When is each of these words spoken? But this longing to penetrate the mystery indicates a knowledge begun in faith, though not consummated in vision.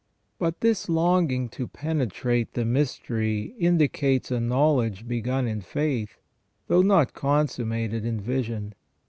But 0.39 0.61
this 0.61 0.89
longing 0.89 1.47
to 1.49 1.67
penetrate 1.67 2.55
the 2.55 2.65
mystery 2.65 3.53
indicates 3.59 4.31
a 4.31 4.39
knowledge 4.39 5.07
begun 5.07 5.47
in 5.47 5.61
faith, 5.61 6.17
though 6.65 6.81
not 6.81 7.13
consummated 7.13 8.03
in 8.03 8.19
vision. 8.19 8.73